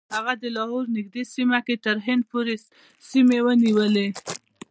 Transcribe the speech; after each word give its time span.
هغه 0.15 0.33
د 0.41 0.43
لاهور 0.55 0.85
نږدې 0.97 1.23
سیمه 1.33 1.59
کې 1.67 1.75
تر 1.85 1.97
هند 2.05 2.23
پورې 2.31 2.55
سیمې 3.09 3.39
ونیولې. 3.45 4.07